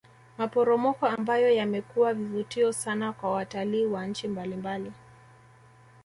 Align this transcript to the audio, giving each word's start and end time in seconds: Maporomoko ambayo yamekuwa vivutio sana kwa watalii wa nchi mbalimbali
Maporomoko 0.37 1.05
ambayo 1.07 1.51
yamekuwa 1.55 2.13
vivutio 2.13 2.73
sana 2.73 3.13
kwa 3.13 3.31
watalii 3.31 3.85
wa 3.85 4.05
nchi 4.05 4.27
mbalimbali 4.27 4.91